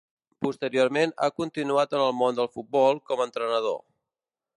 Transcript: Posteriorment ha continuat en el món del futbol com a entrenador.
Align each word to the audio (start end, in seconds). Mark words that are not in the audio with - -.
Posteriorment 0.43 1.11
ha 1.25 1.29
continuat 1.41 1.93
en 1.97 2.05
el 2.05 2.15
món 2.21 2.39
del 2.39 2.49
futbol 2.55 2.99
com 3.11 3.21
a 3.25 3.29
entrenador. 3.29 3.77